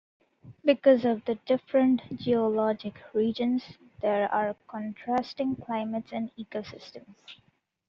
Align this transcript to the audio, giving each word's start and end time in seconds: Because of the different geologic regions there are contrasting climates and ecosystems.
Because 0.65 1.05
of 1.05 1.23
the 1.25 1.35
different 1.45 2.01
geologic 2.19 2.95
regions 3.13 3.77
there 4.01 4.27
are 4.33 4.55
contrasting 4.67 5.55
climates 5.55 6.09
and 6.11 6.31
ecosystems. 6.35 7.13